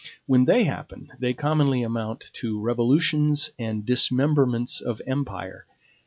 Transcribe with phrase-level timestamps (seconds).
[0.25, 5.67] When they happen, they commonly amount to revolutions and dismemberments of empire.